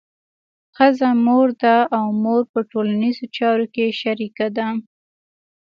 ښځه 0.75 1.09
مور 1.25 1.47
ده 1.61 1.77
او 1.97 2.05
مور 2.23 2.41
په 2.51 2.59
ټولنیزو 2.71 3.25
چارو 3.37 3.65
کې 3.73 3.85
شریکه 4.01 4.47
ده. 4.57 4.67